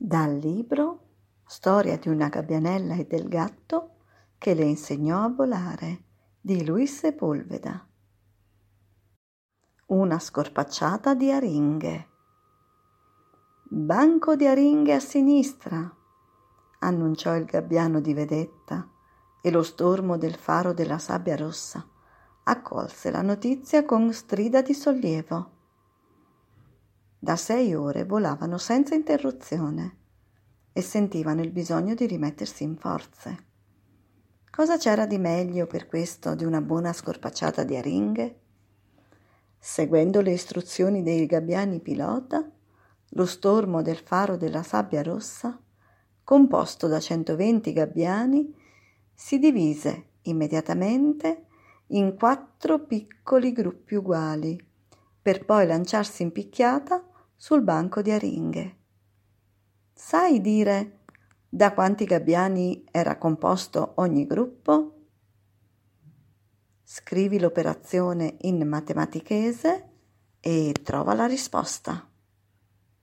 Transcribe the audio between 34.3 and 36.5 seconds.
Cosa c'era di meglio per questo di